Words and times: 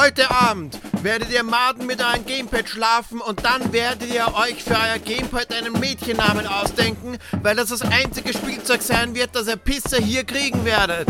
Heute 0.00 0.30
Abend 0.30 0.78
werdet 1.02 1.30
ihr 1.30 1.42
Maden 1.42 1.84
mit 1.84 2.00
eurem 2.02 2.24
Gamepad 2.24 2.66
schlafen 2.66 3.20
und 3.20 3.44
dann 3.44 3.70
werdet 3.70 4.10
ihr 4.10 4.34
euch 4.34 4.64
für 4.64 4.70
euer 4.70 4.98
Gamepad 4.98 5.52
einen 5.52 5.78
Mädchennamen 5.78 6.46
ausdenken, 6.46 7.18
weil 7.42 7.54
das 7.54 7.68
das 7.68 7.82
einzige 7.82 8.32
Spielzeug 8.32 8.80
sein 8.80 9.14
wird, 9.14 9.36
das 9.36 9.46
ihr 9.46 9.56
Pisser 9.56 9.98
hier 9.98 10.24
kriegen 10.24 10.64
werdet. 10.64 11.06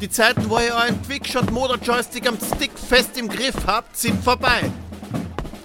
Die 0.00 0.08
Zeiten, 0.08 0.48
wo 0.48 0.60
ihr 0.60 0.76
euren 0.76 1.02
Quickshot 1.02 1.50
Motor 1.50 1.78
Joystick 1.82 2.28
am 2.28 2.38
Stick 2.54 2.78
fest 2.78 3.18
im 3.18 3.28
Griff 3.28 3.56
habt, 3.66 3.96
sind 3.96 4.22
vorbei. 4.22 4.70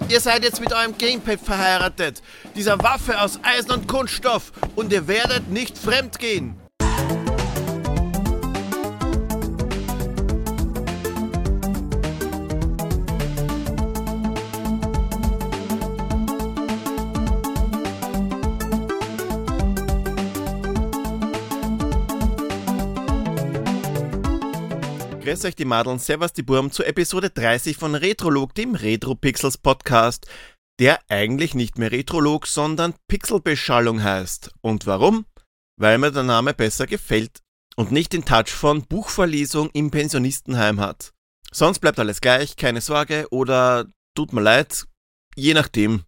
Ihr 0.08 0.20
seid 0.20 0.42
jetzt 0.42 0.60
mit 0.60 0.72
eurem 0.72 0.98
Gamepad 0.98 1.38
verheiratet, 1.38 2.20
dieser 2.56 2.82
Waffe 2.82 3.20
aus 3.20 3.38
Eisen 3.44 3.70
und 3.70 3.86
Kunststoff, 3.86 4.50
und 4.74 4.92
ihr 4.92 5.06
werdet 5.06 5.50
nicht 5.50 5.78
fremd 5.78 6.18
gehen. 6.18 6.61
Grüß 25.32 25.46
euch 25.46 25.56
die 25.56 25.64
Madeln, 25.64 25.98
Servus 25.98 26.34
die 26.34 26.42
Burm 26.42 26.70
zu 26.70 26.84
Episode 26.84 27.30
30 27.30 27.78
von 27.78 27.94
Retrolog, 27.94 28.54
dem 28.54 28.74
Retro 28.74 29.14
Pixels 29.14 29.56
Podcast, 29.56 30.26
der 30.78 31.00
eigentlich 31.08 31.54
nicht 31.54 31.78
mehr 31.78 31.90
Retrolog, 31.90 32.46
sondern 32.46 32.92
Pixelbeschallung 33.08 34.02
heißt. 34.02 34.50
Und 34.60 34.86
warum? 34.86 35.24
Weil 35.80 35.96
mir 35.96 36.12
der 36.12 36.22
Name 36.22 36.52
besser 36.52 36.86
gefällt 36.86 37.40
und 37.76 37.92
nicht 37.92 38.12
den 38.12 38.26
Touch 38.26 38.50
von 38.50 38.82
Buchverlesung 38.82 39.70
im 39.72 39.90
Pensionistenheim 39.90 40.80
hat. 40.80 41.14
Sonst 41.50 41.78
bleibt 41.78 41.98
alles 41.98 42.20
gleich, 42.20 42.56
keine 42.56 42.82
Sorge 42.82 43.26
oder 43.30 43.86
tut 44.14 44.34
mir 44.34 44.42
leid, 44.42 44.84
je 45.34 45.54
nachdem. 45.54 46.02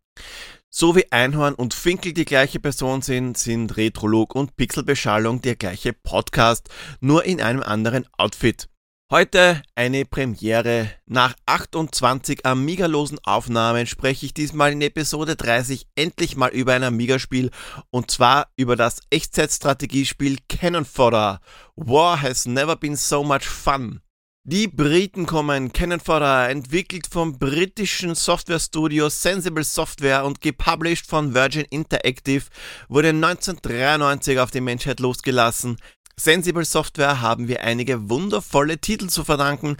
So 0.69 0.97
wie 0.97 1.11
Einhorn 1.11 1.55
und 1.55 1.73
Finkel 1.73 2.13
die 2.13 2.27
gleiche 2.27 2.61
Person 2.61 3.01
sind, 3.01 3.39
sind 3.39 3.79
Retrolog 3.79 4.35
und 4.35 4.55
Pixelbeschallung 4.59 5.41
der 5.41 5.57
gleiche 5.57 5.95
Podcast, 5.95 6.69
nur 7.01 7.25
in 7.25 7.41
einem 7.41 7.63
anderen 7.63 8.07
Outfit. 8.19 8.69
Heute 9.11 9.61
eine 9.75 10.07
Premiere. 10.07 10.91
Nach 11.05 11.35
28 11.45 12.47
Amiga-losen 12.47 13.19
Aufnahmen 13.23 13.87
spreche 13.87 14.25
ich 14.25 14.33
diesmal 14.33 14.73
in 14.73 14.81
Episode 14.81 15.37
30 15.37 15.87
endlich 15.95 16.37
mal 16.37 16.49
über 16.49 16.73
ein 16.73 16.83
Amiga-Spiel 16.83 17.51
und 17.91 18.11
zwar 18.11 18.49
über 18.57 18.77
das 18.77 19.03
Echtzeitstrategiespiel 19.11 20.39
Cannon 20.49 20.87
Fodder. 20.87 21.41
War 21.77 22.23
has 22.23 22.47
never 22.47 22.77
been 22.77 22.97
so 22.97 23.23
much 23.23 23.45
fun. 23.45 24.01
Die 24.47 24.69
Briten 24.69 25.27
kommen, 25.27 25.73
Cannon 25.75 26.01
Fodder, 26.01 26.49
entwickelt 26.49 27.07
vom 27.07 27.39
britischen 27.39 28.15
Softwarestudio 28.15 29.11
Sensible 29.11 29.65
Software 29.65 30.25
und 30.25 30.41
gepublished 30.41 31.07
von 31.07 31.35
Virgin 31.35 31.67
Interactive, 31.69 32.45
wurde 32.89 33.09
1993 33.11 34.39
auf 34.39 34.51
die 34.51 34.61
Menschheit 34.63 35.01
losgelassen. 35.01 35.77
Sensible 36.19 36.65
Software 36.65 37.21
haben 37.21 37.49
wir 37.49 37.63
einige 37.63 38.09
wundervolle 38.09 38.79
Titel 38.79 39.09
zu 39.09 39.25
verdanken. 39.25 39.77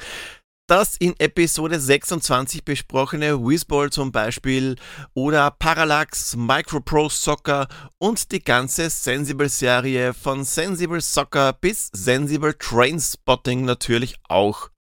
Das 0.67 0.97
in 0.97 1.15
Episode 1.19 1.79
26 1.79 2.65
besprochene 2.65 3.39
Whizball 3.39 3.91
zum 3.91 4.13
Beispiel 4.13 4.77
oder 5.13 5.51
Parallax, 5.51 6.37
Micropro 6.37 7.11
Soccer 7.11 7.69
und 7.99 8.33
die 8.33 8.43
ganze 8.43 8.89
Sensible-Serie 8.89 10.15
von 10.15 10.43
Sensible 10.43 11.03
Soccer 11.03 11.53
bis 11.53 11.91
Sensible 11.93 12.57
Trainspotting 12.59 13.67
natürlich 13.67 14.17
auch. 14.27 14.71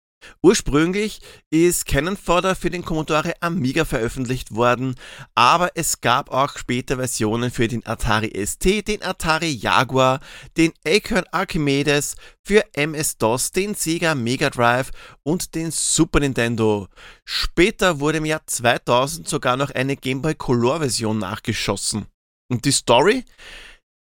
Ursprünglich 0.43 1.21
ist 1.51 1.87
Canon 1.87 2.17
Fodder 2.17 2.55
für 2.55 2.71
den 2.71 2.85
Commodore 2.85 3.35
Amiga 3.41 3.85
veröffentlicht 3.85 4.55
worden, 4.55 4.95
aber 5.35 5.71
es 5.75 6.01
gab 6.01 6.31
auch 6.31 6.57
später 6.57 6.97
Versionen 6.97 7.51
für 7.51 7.69
den 7.69 7.87
Atari 7.87 8.33
ST, 8.47 8.87
den 8.89 9.03
Atari 9.03 9.51
Jaguar, 9.51 10.21
den 10.57 10.73
Acorn 10.87 11.25
Archimedes, 11.31 12.17
für 12.47 12.63
MS-DOS, 12.75 13.53
den 13.53 13.75
Sega 13.75 14.15
Mega 14.15 14.51
Drive 14.51 14.91
und 15.23 15.55
den 15.55 15.71
Super 15.71 16.21
Nintendo. 16.21 16.89
Später 17.25 18.01
wurde 18.01 18.19
im 18.19 18.27
Jahr 18.27 18.47
2000 18.47 19.27
sogar 19.29 19.57
noch 19.57 19.71
eine 19.71 19.97
Game 19.97 20.21
Boy 20.21 20.35
Color 20.35 20.81
Version 20.81 21.19
nachgeschossen. 21.19 22.07
Und 22.51 22.67
die 22.67 22.73
Story? 22.73 23.25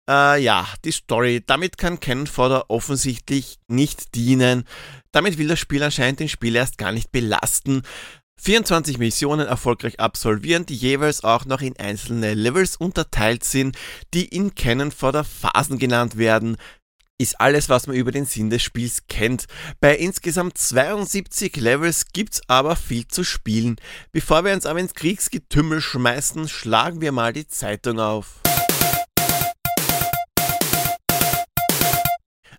Äh, 0.10 0.42
ja, 0.42 0.68
die 0.84 0.92
Story. 0.92 1.44
Damit 1.46 1.78
kann 1.78 2.00
Canon 2.00 2.28
Fodder 2.28 2.70
offensichtlich 2.70 3.58
nicht 3.68 4.16
dienen. 4.16 4.66
Damit 5.12 5.38
will 5.38 5.48
das 5.48 5.60
Spiel 5.60 5.84
anscheinend 5.84 6.20
den 6.20 6.30
Spieler 6.30 6.62
erst 6.62 6.78
gar 6.78 6.92
nicht 6.92 7.12
belasten. 7.12 7.84
24 8.42 8.98
Missionen 8.98 9.48
erfolgreich 9.48 10.00
absolvieren, 10.00 10.66
die 10.66 10.76
jeweils 10.76 11.24
auch 11.24 11.46
noch 11.46 11.62
in 11.62 11.78
einzelne 11.78 12.34
Levels 12.34 12.76
unterteilt 12.76 13.46
sind, 13.46 13.78
die 14.14 14.26
in 14.26 14.54
Canon 14.56 14.92
Fodder 14.92 15.24
Phasen 15.24 15.80
genannt 15.80 16.18
werden 16.18 16.58
ist 17.24 17.40
alles, 17.40 17.70
was 17.70 17.88
man 17.88 17.96
über 17.96 18.12
den 18.12 18.26
Sinn 18.26 18.50
des 18.50 18.62
Spiels 18.62 19.08
kennt. 19.08 19.46
Bei 19.80 19.96
insgesamt 19.96 20.58
72 20.58 21.56
Levels 21.56 22.08
gibt's 22.12 22.42
aber 22.48 22.76
viel 22.76 23.08
zu 23.08 23.24
spielen. 23.24 23.78
Bevor 24.12 24.44
wir 24.44 24.54
uns 24.54 24.66
aber 24.66 24.80
ins 24.80 24.94
Kriegsgetümmel 24.94 25.80
schmeißen, 25.80 26.50
schlagen 26.50 27.02
wir 27.02 27.12
mal 27.12 27.32
die 27.32 27.48
Zeitung 27.48 28.00
auf. 28.00 28.43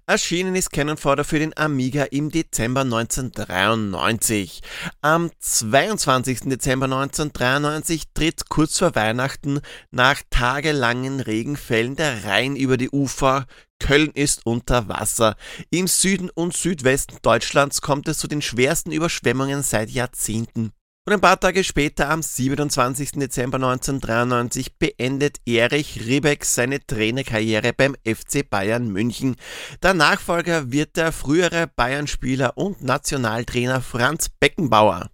Erschienen 0.07 0.55
ist 0.55 0.71
Canon 0.71 0.99
Fodder 0.99 1.25
für 1.25 1.39
den 1.39 1.57
Amiga 1.57 2.05
im 2.05 2.31
Dezember 2.31 2.83
1993. 2.83 4.61
Am 5.01 5.31
22. 5.39 6.41
Dezember 6.41 6.85
1993 6.85 8.03
tritt 8.13 8.51
kurz 8.51 8.79
vor 8.79 8.95
Weihnachten 8.97 9.61
nach 9.91 10.21
tagelangen 10.29 11.21
Regenfällen 11.21 11.97
der 11.97 12.25
Rhein 12.25 12.55
über 12.55 12.77
die 12.77 12.91
Ufer. 12.91 13.47
Köln 13.79 14.11
ist 14.13 14.45
unter 14.45 14.89
Wasser. 14.89 15.37
Im 15.71 15.87
Süden 15.87 16.29
und 16.29 16.55
Südwesten 16.55 17.17
Deutschlands 17.23 17.81
kommt 17.81 18.07
es 18.07 18.19
zu 18.19 18.29
den 18.29 18.43
schwersten 18.43 18.93
Überschwemmungen 18.93 19.63
seit 19.63 19.89
Jahrzehnten. 19.89 20.73
Und 21.07 21.13
ein 21.13 21.21
paar 21.21 21.39
Tage 21.39 21.65
später, 21.65 22.09
am 22.09 22.23
27. 22.23 23.13
Dezember 23.13 23.57
1993, 23.57 24.79
beendet 24.79 25.37
Erich 25.45 26.01
Riebeck 26.07 26.47
seine 26.47 26.81
Trainerkarriere 26.87 27.75
beim 27.75 27.95
FC 28.07 28.49
Bayern 28.49 28.89
München. 28.89 29.37
Der 29.83 29.93
Nachfolger 29.93 30.73
wird 30.73 30.97
der 30.97 31.13
frühere 31.13 31.67
Bayern-Spieler 31.67 32.57
und 32.57 32.83
Nationaltrainer 32.83 33.83
Franz 33.83 34.31
Beckenbauer. 34.41 35.11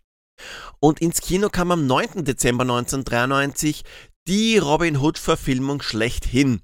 Und 0.78 1.00
ins 1.00 1.22
Kino 1.22 1.48
kam 1.48 1.72
am 1.72 1.88
9. 1.88 2.24
Dezember 2.24 2.62
1993 2.62 3.82
die 4.28 4.58
Robin 4.58 4.96
Hood-Verfilmung 4.96 5.82
schlechthin. 5.82 6.60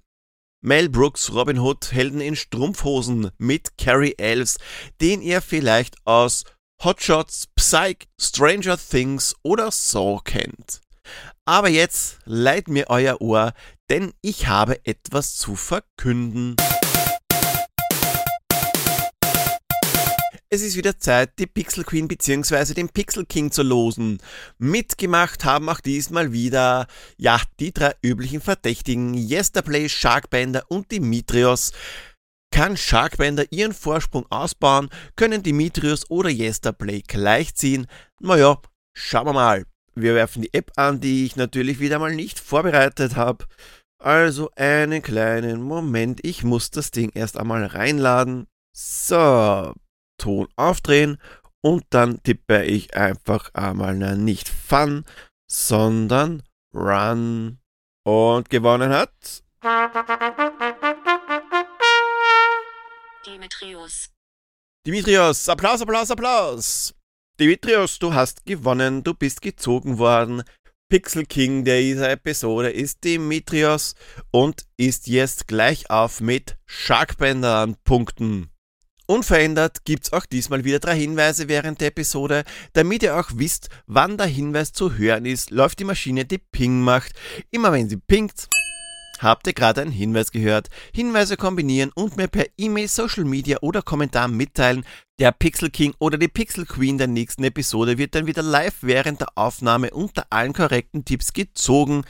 Mel 0.61 0.89
Brooks 0.89 1.33
Robin 1.33 1.59
Hood 1.59 1.91
Helden 1.91 2.21
in 2.21 2.37
Strumpfhosen 2.37 3.33
mit 3.39 3.77
Carrie 3.77 4.15
Elves, 4.19 4.59
den 5.01 5.21
ihr 5.21 5.41
vielleicht 5.41 5.97
aus 6.05 6.45
Hotshots, 6.83 7.47
Psych, 7.57 8.07
Stranger 8.21 8.77
Things 8.77 9.35
oder 9.43 9.71
Saw 9.71 10.21
kennt. 10.23 10.81
Aber 11.47 11.69
jetzt 11.69 12.19
leiht 12.25 12.69
mir 12.69 12.87
euer 12.89 13.21
Ohr, 13.21 13.55
denn 13.89 14.13
ich 14.21 14.47
habe 14.47 14.85
etwas 14.85 15.37
zu 15.37 15.57
verkünden. 15.57 16.55
Es 20.49 20.63
ist 20.63 20.77
wieder 20.77 20.99
Zeit, 20.99 21.39
die 21.39 21.47
Pixel 21.47 21.83
Queen 21.83 22.09
bzw. 22.09 22.75
den 22.75 22.89
Pixel 22.89 23.25
King 23.25 23.51
zu 23.51 23.63
losen. 23.63 24.19
Mitgemacht 24.59 25.45
haben 25.45 25.69
auch 25.69 25.81
diesmal 25.81 26.33
wieder, 26.33 26.87
ja, 27.17 27.41
die 27.59 27.73
drei 27.73 27.95
üblichen 28.03 28.41
Verdächtigen, 28.41 29.15
Yesterplay, 29.15 29.89
Sharkbender 29.89 30.65
und 30.69 30.93
Dimitrios. 30.93 31.73
Kann 32.57 32.79
Sharkbender 32.79 33.45
ihren 33.53 33.75
Vorsprung 33.75 34.25
ausbauen, 34.31 34.89
können 35.15 35.43
Dimitrios 35.43 36.11
oder 36.11 36.31
Yesterplay 36.31 37.03
gleichziehen? 37.07 37.87
Naja, 38.19 38.57
schauen 38.95 39.27
wir 39.27 39.35
mal. 39.35 39.67
Wir 39.95 40.15
werfen 40.15 40.41
die 40.41 40.55
App 40.55 40.73
an, 40.77 40.99
die 40.99 41.27
ich 41.27 41.37
natürlich 41.37 41.81
wieder 41.81 41.99
mal 41.99 42.15
nicht 42.15 42.41
vorbereitet 42.41 43.15
habe. 43.15 43.45
Also 44.03 44.51
einen 44.57 45.03
kleinen 45.03 45.61
Moment, 45.61 46.21
ich 46.25 46.45
muss 46.45 46.71
das 46.71 46.91
Ding 46.91 47.11
erst 47.13 47.37
einmal 47.37 47.63
reinladen. 47.67 48.47
So, 48.75 49.75
Ton 50.17 50.49
aufdrehen 50.57 51.19
und 51.61 51.85
dann 51.91 52.23
tippe 52.23 52.65
ich 52.65 52.97
einfach 52.97 53.51
einmal 53.53 53.95
na, 53.97 54.15
nicht 54.15 54.49
Fun, 54.49 55.05
sondern 55.47 56.43
Run. 56.75 57.59
Und 58.03 58.49
gewonnen 58.49 58.95
hat 58.95 59.43
Dimitrios. 63.27 64.11
Dimitrios, 64.87 65.49
Applaus, 65.49 65.83
Applaus, 65.83 66.11
Applaus. 66.13 66.95
Dimitrios, 67.41 67.99
du 67.99 68.15
hast 68.15 68.47
gewonnen, 68.47 69.03
du 69.03 69.15
bist 69.15 69.43
gezogen 69.43 69.99
worden. 69.99 70.45
Pixel 70.89 71.27
King 71.27 71.65
dieser 71.65 72.09
Episode 72.11 72.71
ist 72.71 73.03
Dimitrios 73.03 73.97
und 74.31 74.67
ist 74.77 75.09
jetzt 75.09 75.49
gleich 75.49 75.91
auf 75.91 76.21
mit 76.21 76.57
Sharkbender 76.67 77.57
an 77.57 77.77
Punkten. 77.83 78.51
Unverändert 79.07 79.85
gibt's 79.85 80.13
auch 80.13 80.27
diesmal 80.27 80.65
wieder 80.65 80.79
drei 80.79 80.97
Hinweise 80.97 81.49
während 81.49 81.81
der 81.81 81.89
Episode. 81.89 82.45
Damit 82.75 83.03
ihr 83.03 83.19
auch 83.19 83.31
wisst, 83.35 83.71
wann 83.87 84.19
der 84.19 84.27
Hinweis 84.27 84.73
zu 84.73 84.95
hören 84.95 85.27
ist, 85.27 85.51
läuft 85.51 85.81
die 85.81 85.85
Maschine, 85.85 86.25
die 86.27 86.39
Ping 86.39 86.81
macht. 86.81 87.13
Immer 87.51 87.73
wenn 87.73 87.89
sie 87.89 87.97
pingt, 87.97 88.49
habt 89.23 89.47
ihr 89.47 89.53
gerade 89.53 89.83
einen 89.83 89.91
Hinweis 89.91 90.31
gehört. 90.31 90.69
Hinweise 90.95 91.37
kombinieren 91.37 91.91
und 91.95 92.17
mir 92.17 92.29
per 92.29 92.47
E-Mail, 92.57 92.89
Social 92.89 93.25
Media 93.25 93.59
oder 93.61 93.83
Kommentar 93.83 94.29
mitteilen. 94.29 94.85
Der 95.19 95.33
Pixel 95.33 95.71
King 95.71 95.95
oder 95.99 96.19
die 96.19 96.29
Pixel 96.29 96.67
Queen 96.67 96.99
der 96.99 97.07
nächsten 97.07 97.45
Episode 97.45 97.99
wird 97.99 98.15
dann 98.15 98.27
wieder 98.27 98.43
live 98.43 98.77
während 98.83 99.21
der 99.21 99.37
Aufnahme 99.37 99.91
unter 99.91 100.27
allen 100.31 100.53
korrekten 100.53 101.05
Tipps 101.05 101.33
gezogen. 101.33 102.05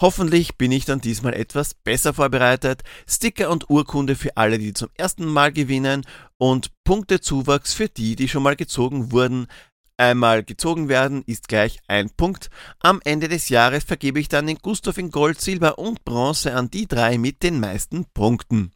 Hoffentlich 0.00 0.56
bin 0.56 0.72
ich 0.72 0.84
dann 0.84 1.00
diesmal 1.00 1.32
etwas 1.32 1.74
besser 1.74 2.12
vorbereitet. 2.12 2.82
Sticker 3.08 3.50
und 3.50 3.70
Urkunde 3.70 4.16
für 4.16 4.36
alle, 4.36 4.58
die 4.58 4.74
zum 4.74 4.88
ersten 4.94 5.24
Mal 5.26 5.52
gewinnen 5.52 6.04
und 6.38 6.72
Punktezuwachs 6.84 7.72
für 7.72 7.88
die, 7.88 8.16
die 8.16 8.28
schon 8.28 8.42
mal 8.42 8.56
gezogen 8.56 9.12
wurden. 9.12 9.46
Einmal 10.02 10.42
gezogen 10.42 10.88
werden 10.88 11.22
ist 11.26 11.46
gleich 11.46 11.78
ein 11.86 12.10
Punkt. 12.10 12.50
Am 12.80 13.00
Ende 13.04 13.28
des 13.28 13.50
Jahres 13.50 13.84
vergebe 13.84 14.18
ich 14.18 14.26
dann 14.26 14.48
den 14.48 14.58
Gustav 14.58 14.98
in 14.98 15.12
Gold, 15.12 15.40
Silber 15.40 15.78
und 15.78 16.04
Bronze 16.04 16.54
an 16.56 16.72
die 16.72 16.88
drei 16.88 17.18
mit 17.18 17.44
den 17.44 17.60
meisten 17.60 18.06
Punkten. 18.12 18.72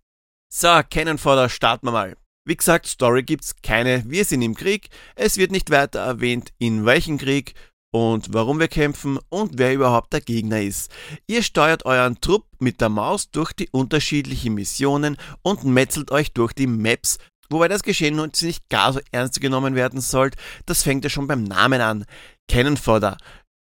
So, 0.49 0.69
Kennenfodder, 0.89 1.49
starten 1.49 1.89
wir 1.89 1.91
mal. 1.91 2.17
Wie 2.45 2.57
gesagt, 2.57 2.87
Story 2.87 3.25
gibt's 3.25 3.57
keine. 3.61 4.05
Wir 4.07 4.25
sind 4.25 4.41
im 4.41 4.55
Krieg. 4.55 4.89
Es 5.17 5.37
wird 5.37 5.51
nicht 5.51 5.73
weiter 5.73 5.99
erwähnt, 5.99 6.53
in 6.59 6.87
welchem 6.87 7.19
Krieg 7.19 7.55
und 7.91 8.33
warum 8.33 8.61
wir 8.61 8.69
kämpfen 8.69 9.19
und 9.29 9.59
wer 9.59 9.75
überhaupt 9.75 10.13
der 10.13 10.21
Gegner 10.21 10.63
ist. 10.63 10.93
Ihr 11.27 11.43
steuert 11.43 11.87
euren 11.87 12.21
Trupp 12.21 12.45
mit 12.61 12.81
der 12.81 12.89
Maus 12.89 13.33
durch 13.33 13.53
die 13.53 13.69
unterschiedlichen 13.71 14.55
Missionen 14.55 15.17
und 15.43 15.65
metzelt 15.65 16.13
euch 16.13 16.33
durch 16.33 16.53
die 16.53 16.69
Maps, 16.69 17.19
wobei 17.51 17.69
das 17.69 17.83
Geschehen 17.83 18.17
nun 18.17 18.33
nicht 18.43 18.69
gar 18.69 18.93
so 18.93 19.01
ernst 19.13 19.41
genommen 19.41 19.75
werden 19.75 20.01
soll, 20.01 20.31
das 20.67 20.83
fängt 20.83 21.05
ja 21.05 21.11
schon 21.11 21.27
beim 21.27 21.45
Namen 21.45 21.81
an. 21.81 22.05
Cannonfodder. 22.49 23.17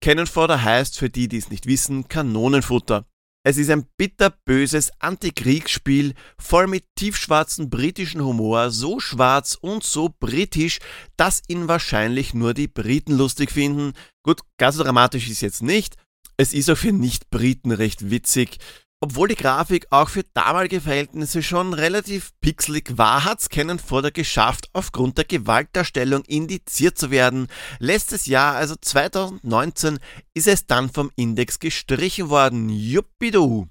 Cannonfodder 0.03 0.63
heißt 0.63 0.99
für 0.99 1.11
die, 1.11 1.29
die 1.29 1.39
es 1.39 1.51
nicht 1.51 1.67
wissen, 1.67 2.09
Kanonenfutter. 2.09 3.07
Es 3.47 3.59
ist 3.59 3.71
ein 3.71 3.87
bitterböses 3.97 4.91
Antikriegsspiel, 4.99 6.15
voll 6.37 6.67
mit 6.67 6.85
tiefschwarzen 6.97 7.71
britischen 7.71 8.21
Humor, 8.21 8.73
so 8.73 8.99
schwarz 8.99 9.57
und 9.61 9.85
so 9.85 10.13
britisch, 10.19 10.81
dass 11.17 11.43
ihn 11.47 11.69
wahrscheinlich 11.69 12.35
nur 12.35 12.55
die 12.55 12.67
Briten 12.67 13.17
lustig 13.17 13.53
finden. 13.53 13.93
Gut, 14.25 14.41
ganz 14.59 14.75
so 14.75 14.83
dramatisch 14.83 15.29
ist 15.29 15.43
jetzt 15.43 15.63
nicht. 15.63 15.95
Es 16.37 16.53
ist 16.53 16.69
auch 16.69 16.77
für 16.77 16.93
Nicht-Briten 16.93 17.71
recht 17.71 18.11
witzig. 18.11 18.59
Obwohl 19.01 19.29
die 19.29 19.35
Grafik 19.35 19.87
auch 19.91 20.09
für 20.09 20.25
damalige 20.33 20.81
Verhältnisse 20.81 21.43
schon 21.43 21.75
relativ 21.75 22.33
pixelig 22.41 22.97
war, 22.97 23.25
hat's 23.25 23.51
Canon 23.51 23.79
Fodder 23.79 24.11
geschafft, 24.11 24.71
aufgrund 24.73 25.19
der 25.19 25.27
Gewaltdarstellung 25.27 26.25
indiziert 26.25 26.97
zu 26.97 27.11
werden. 27.11 27.49
Letztes 27.79 28.25
Jahr, 28.25 28.55
also 28.55 28.75
2019, 28.75 29.99
ist 30.33 30.49
es 30.49 30.67
dann 30.67 30.89
vom 30.89 31.11
Index 31.15 31.59
gestrichen 31.59 32.31
worden. 32.31 32.71
Juppidu! 32.71 33.69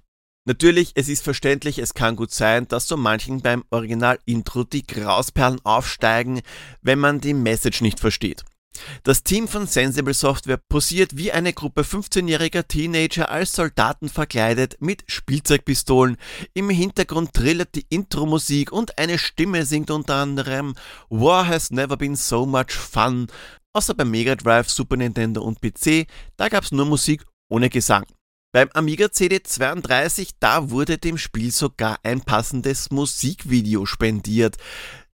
Natürlich, 0.48 0.92
es 0.94 1.10
ist 1.10 1.24
verständlich, 1.24 1.80
es 1.80 1.96
kann 1.96 2.16
gut 2.16 2.32
sein, 2.32 2.68
dass 2.68 2.88
so 2.88 2.96
manchen 2.96 3.42
beim 3.42 3.64
Original-Intro 3.72 4.64
die 4.64 4.86
Grausperlen 4.86 5.60
aufsteigen, 5.64 6.42
wenn 6.84 7.00
man 7.00 7.20
die 7.20 7.34
Message 7.34 7.82
nicht 7.82 8.00
versteht. 8.00 8.46
Das 9.04 9.24
Team 9.24 9.48
von 9.48 9.68
Sensible 9.68 10.14
Software 10.14 10.60
posiert 10.70 11.18
wie 11.18 11.32
eine 11.32 11.54
Gruppe 11.54 11.82
15-jähriger 11.82 12.68
Teenager 12.68 13.30
als 13.30 13.54
Soldaten 13.54 14.10
verkleidet 14.10 14.78
mit 14.80 15.04
Spielzeugpistolen. 15.08 16.18
Im 16.54 16.70
Hintergrund 16.70 17.34
trillert 17.34 17.76
die 17.76 17.86
Intro-Musik 17.90 18.72
und 18.72 18.98
eine 18.98 19.18
Stimme 19.18 19.66
singt 19.66 19.92
unter 19.92 20.16
anderem 20.16 20.76
War 21.10 21.48
has 21.48 21.72
never 21.72 21.98
been 21.98 22.16
so 22.16 22.46
much 22.46 22.72
fun. 22.72 23.28
Außer 23.74 23.94
beim 23.94 24.12
Mega 24.12 24.36
Drive, 24.36 24.70
Super 24.70 24.98
Nintendo 24.98 25.42
und 25.42 25.60
PC, 25.62 26.08
da 26.38 26.48
gab's 26.48 26.72
nur 26.72 26.86
Musik 26.86 27.24
ohne 27.50 27.70
Gesang. 27.70 28.06
Beim 28.56 28.70
Amiga 28.74 29.08
CD32, 29.08 30.36
da 30.40 30.70
wurde 30.70 30.98
dem 30.98 31.18
Spiel 31.18 31.52
sogar 31.52 32.00
ein 32.04 32.22
passendes 32.22 32.90
Musikvideo 32.90 33.86
spendiert. 33.86 34.56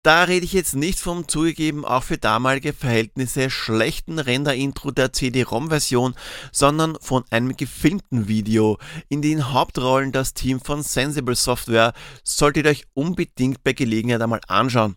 Da 0.06 0.22
rede 0.22 0.44
ich 0.44 0.52
jetzt 0.52 0.76
nicht 0.76 1.00
vom 1.00 1.26
zugegeben 1.26 1.84
auch 1.84 2.04
für 2.04 2.16
damalige 2.16 2.72
Verhältnisse 2.72 3.50
schlechten 3.50 4.20
Render-Intro 4.20 4.92
der 4.92 5.12
CD-ROM-Version, 5.12 6.14
sondern 6.52 6.96
von 7.00 7.24
einem 7.30 7.56
gefilmten 7.56 8.28
Video. 8.28 8.78
In 9.08 9.20
den 9.20 9.52
Hauptrollen 9.52 10.12
das 10.12 10.32
Team 10.32 10.60
von 10.60 10.84
Sensible 10.84 11.34
Software 11.34 11.92
solltet 12.22 12.66
ihr 12.66 12.70
euch 12.70 12.84
unbedingt 12.94 13.64
bei 13.64 13.72
Gelegenheit 13.72 14.22
einmal 14.22 14.42
anschauen. 14.46 14.94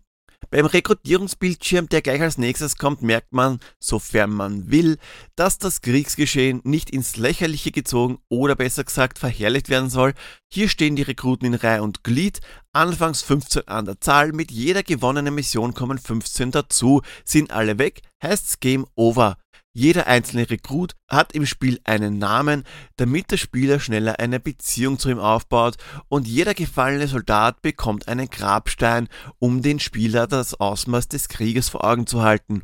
Beim 0.52 0.66
Rekrutierungsbildschirm, 0.66 1.90
der 1.90 2.02
gleich 2.02 2.22
als 2.22 2.38
nächstes 2.38 2.78
kommt, 2.78 3.04
merkt 3.04 3.34
man, 3.34 3.60
sofern 3.78 4.32
man 4.32 4.72
will, 4.72 4.98
dass 5.36 5.60
das 5.60 5.82
Kriegsgeschehen 5.82 6.62
nicht 6.64 6.90
ins 6.90 7.18
Lächerliche 7.18 7.72
gezogen 7.72 8.18
oder 8.30 8.56
besser 8.56 8.84
gesagt 8.84 9.20
verherrlicht 9.20 9.70
werden 9.70 9.90
soll. 9.90 10.14
Hier 10.48 10.68
stehen 10.68 10.96
die 10.96 11.04
Rekruten 11.04 11.46
in 11.46 11.54
Reihe 11.54 11.84
und 11.84 12.04
Glied, 12.04 12.40
anfangs 12.74 13.22
15 13.22 13.68
an 13.68 13.86
der 13.86 14.02
Zahl, 14.02 14.32
mit 14.32 14.50
jeder 14.50 14.82
gewonnenen 14.82 15.36
Mission 15.36 15.74
kommen 15.74 16.00
15 16.00 16.52
dazu, 16.52 17.02
sind 17.26 17.52
alle 17.52 17.78
weg, 17.78 18.02
heißt's 18.24 18.60
Game 18.60 18.88
Over. 18.96 19.38
Jeder 19.74 20.08
einzelne 20.08 20.50
Rekrut 20.50 20.96
hat 21.08 21.34
im 21.34 21.46
Spiel 21.46 21.80
einen 21.84 22.18
Namen, 22.18 22.64
damit 22.98 23.30
der 23.30 23.38
Spieler 23.38 23.80
schneller 23.80 24.20
eine 24.20 24.40
Beziehung 24.40 24.98
zu 24.98 25.10
ihm 25.10 25.20
aufbaut 25.20 25.78
und 26.08 26.28
jeder 26.28 26.56
gefallene 26.56 27.08
Soldat 27.08 27.62
bekommt 27.62 28.08
einen 28.08 28.30
Grabstein, 28.30 29.08
um 29.38 29.62
den 29.62 29.80
Spieler 29.80 30.26
das 30.26 30.56
Ausmaß 30.56 31.08
des 31.10 31.30
Krieges 31.30 31.70
vor 31.70 31.84
Augen 31.84 32.08
zu 32.08 32.24
halten. 32.24 32.64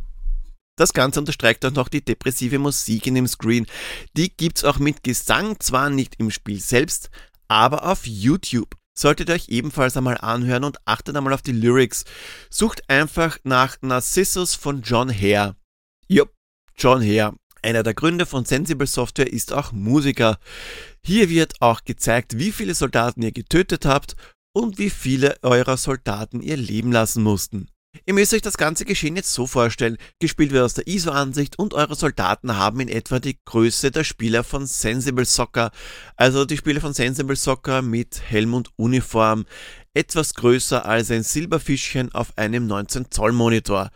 Das 0.77 0.93
Ganze 0.93 1.19
unterstreicht 1.19 1.63
auch 1.65 1.71
noch 1.71 1.87
die 1.87 2.03
depressive 2.03 2.59
Musik 2.59 3.07
in 3.07 3.15
dem 3.15 3.27
Screen. 3.27 3.65
Die 4.17 4.35
gibt's 4.35 4.65
auch 4.65 4.79
mit 4.79 5.03
Gesang, 5.03 5.59
zwar 5.59 5.89
nicht 5.89 6.15
im 6.17 6.31
Spiel 6.31 6.59
selbst, 6.59 7.09
aber 7.47 7.89
auf 7.89 8.05
YouTube. 8.05 8.75
Solltet 8.97 9.29
ihr 9.29 9.35
euch 9.35 9.49
ebenfalls 9.49 9.95
einmal 9.95 10.17
anhören 10.17 10.63
und 10.63 10.77
achtet 10.85 11.15
einmal 11.15 11.33
auf 11.33 11.41
die 11.41 11.51
Lyrics. 11.51 12.05
Sucht 12.49 12.89
einfach 12.89 13.37
nach 13.43 13.77
Narcissus 13.81 14.55
von 14.55 14.81
John 14.81 15.13
Hare. 15.13 15.55
Jupp, 16.07 16.33
John 16.77 17.01
Hare, 17.01 17.35
einer 17.61 17.83
der 17.83 17.93
Gründer 17.93 18.25
von 18.25 18.45
Sensible 18.45 18.87
Software, 18.87 19.31
ist 19.31 19.53
auch 19.53 19.71
Musiker. 19.71 20.37
Hier 21.03 21.29
wird 21.29 21.61
auch 21.61 21.83
gezeigt, 21.83 22.37
wie 22.37 22.51
viele 22.51 22.75
Soldaten 22.75 23.21
ihr 23.21 23.31
getötet 23.31 23.85
habt 23.85 24.15
und 24.53 24.77
wie 24.77 24.89
viele 24.89 25.37
eurer 25.41 25.77
Soldaten 25.77 26.41
ihr 26.41 26.57
Leben 26.57 26.91
lassen 26.91 27.23
mussten. 27.23 27.69
Ihr 28.05 28.13
müsst 28.13 28.33
euch 28.33 28.41
das 28.41 28.57
ganze 28.57 28.83
Geschehen 28.83 29.15
jetzt 29.15 29.33
so 29.33 29.47
vorstellen, 29.47 29.97
gespielt 30.19 30.51
wird 30.51 30.63
aus 30.63 30.73
der 30.73 30.87
ISO-Ansicht 30.87 31.57
und 31.57 31.73
eure 31.73 31.95
Soldaten 31.95 32.57
haben 32.57 32.81
in 32.81 32.89
etwa 32.89 33.19
die 33.19 33.37
Größe 33.45 33.89
der 33.89 34.03
Spieler 34.03 34.43
von 34.43 34.67
Sensible 34.67 35.25
Soccer, 35.25 35.71
also 36.17 36.45
die 36.45 36.57
Spieler 36.57 36.81
von 36.81 36.93
Sensible 36.93 37.37
Soccer 37.37 37.81
mit 37.81 38.21
Helm 38.21 38.53
und 38.53 38.69
Uniform 38.75 39.45
etwas 39.95 40.35
größer 40.35 40.85
als 40.85 41.09
ein 41.09 41.23
Silberfischchen 41.23 42.13
auf 42.13 42.37
einem 42.37 42.67
19 42.67 43.09
Zoll 43.09 43.31
Monitor. 43.31 43.89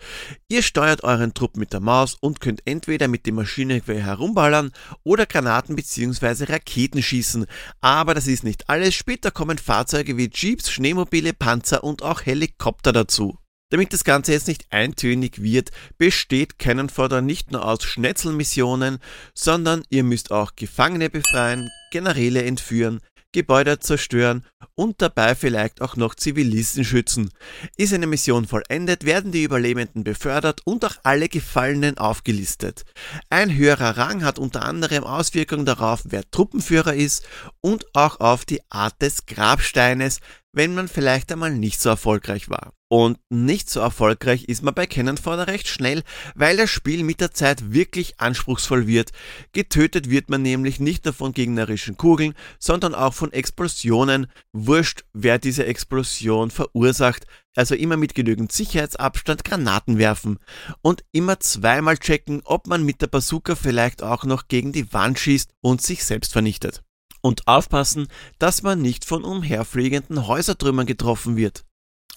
Ihr 0.47 0.63
steuert 0.63 1.03
euren 1.03 1.33
Trupp 1.33 1.57
mit 1.57 1.73
der 1.73 1.81
Maus 1.81 2.15
und 2.19 2.41
könnt 2.41 2.61
entweder 2.65 3.07
mit 3.07 3.25
dem 3.27 3.35
Maschinengewehr 3.35 4.03
herumballern 4.03 4.71
oder 5.03 5.25
Granaten 5.25 5.75
bzw. 5.75 6.45
Raketen 6.45 7.03
schießen. 7.03 7.45
Aber 7.81 8.15
das 8.15 8.25
ist 8.25 8.43
nicht 8.43 8.69
alles. 8.69 8.95
Später 8.95 9.29
kommen 9.29 9.57
Fahrzeuge 9.57 10.17
wie 10.17 10.31
Jeeps, 10.33 10.71
Schneemobile, 10.71 11.33
Panzer 11.33 11.83
und 11.83 12.01
auch 12.01 12.25
Helikopter 12.25 12.93
dazu. 12.93 13.37
Damit 13.71 13.93
das 13.93 14.03
Ganze 14.03 14.31
jetzt 14.31 14.47
nicht 14.47 14.65
eintönig 14.71 15.43
wird, 15.43 15.69
besteht 15.99 16.57
Cannonfodder 16.57 17.21
nicht 17.21 17.51
nur 17.51 17.63
aus 17.63 17.83
Schnetzelmissionen, 17.83 18.97
sondern 19.35 19.83
ihr 19.89 20.03
müsst 20.03 20.31
auch 20.31 20.55
Gefangene 20.55 21.11
befreien, 21.11 21.69
Generäle 21.91 22.43
entführen, 22.43 22.99
Gebäude 23.31 23.79
zerstören 23.79 24.43
und 24.73 25.01
dabei 25.01 25.35
vielleicht 25.35 25.81
auch 25.81 25.95
noch 25.95 26.15
Zivilisten 26.15 26.83
schützen. 26.83 27.29
Ist 27.77 27.93
eine 27.93 28.07
Mission 28.07 28.47
vollendet, 28.47 29.05
werden 29.05 29.31
die 29.31 29.43
Überlebenden 29.43 30.03
befördert 30.03 30.61
und 30.65 30.83
auch 30.83 30.95
alle 31.03 31.29
Gefallenen 31.29 31.97
aufgelistet. 31.97 32.85
Ein 33.29 33.55
höherer 33.55 33.97
Rang 33.97 34.23
hat 34.23 34.39
unter 34.39 34.63
anderem 34.63 35.03
Auswirkungen 35.03 35.65
darauf, 35.65 36.01
wer 36.05 36.29
Truppenführer 36.31 36.95
ist 36.95 37.23
und 37.61 37.85
auch 37.93 38.19
auf 38.19 38.45
die 38.45 38.61
Art 38.69 39.01
des 39.01 39.27
Grabsteines, 39.27 40.21
wenn 40.51 40.73
man 40.73 40.87
vielleicht 40.87 41.31
einmal 41.31 41.53
nicht 41.53 41.79
so 41.79 41.89
erfolgreich 41.89 42.49
war. 42.49 42.73
Und 42.91 43.19
nicht 43.29 43.69
so 43.69 43.81
erfolgreich 43.81 44.45
ist 44.45 44.63
man 44.63 44.73
bei 44.73 44.87
Cannonfodder 44.87 45.45
recht 45.45 45.67
schnell, 45.67 46.01
weil 46.33 46.57
das 46.57 46.71
Spiel 46.71 47.03
mit 47.03 47.21
der 47.21 47.31
Zeit 47.31 47.71
wirklich 47.71 48.19
anspruchsvoll 48.19 48.87
wird. 48.87 49.11
Getötet 49.53 50.09
wird 50.09 50.31
man 50.31 50.41
nämlich 50.41 50.79
nicht 50.79 51.05
nur 51.05 51.13
von 51.13 51.31
gegnerischen 51.31 51.97
Kugeln, 51.97 52.33
sondern 52.57 52.95
auch 52.95 53.13
von 53.13 53.31
Explosionen. 53.31 54.25
Wurscht, 54.51 55.05
wer 55.13 55.37
diese 55.37 55.67
Explosion 55.67 56.49
verursacht. 56.49 57.27
Also 57.55 57.75
immer 57.75 57.97
mit 57.97 58.15
genügend 58.15 58.51
Sicherheitsabstand 58.51 59.43
Granaten 59.43 59.99
werfen. 59.99 60.39
Und 60.81 61.03
immer 61.11 61.39
zweimal 61.39 61.99
checken, 61.99 62.41
ob 62.43 62.65
man 62.65 62.83
mit 62.83 63.03
der 63.03 63.07
Bazooka 63.07 63.53
vielleicht 63.53 64.01
auch 64.01 64.23
noch 64.23 64.47
gegen 64.47 64.71
die 64.71 64.91
Wand 64.93 65.19
schießt 65.19 65.51
und 65.61 65.81
sich 65.83 66.03
selbst 66.03 66.33
vernichtet. 66.33 66.81
Und 67.21 67.47
aufpassen, 67.47 68.07
dass 68.37 68.61
man 68.61 68.81
nicht 68.81 69.05
von 69.05 69.23
umherfliegenden 69.23 70.27
Häusertrümmern 70.27 70.85
getroffen 70.85 71.35
wird. 71.35 71.65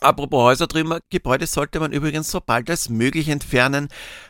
Apropos 0.00 0.42
Häusertrümmer, 0.42 0.98
Gebäude 1.10 1.46
sollte 1.46 1.78
man 1.78 1.92
übrigens 1.92 2.30
so 2.30 2.40
bald 2.40 2.68
als 2.68 2.88
möglich 2.88 3.28
entfernen, 3.28 3.88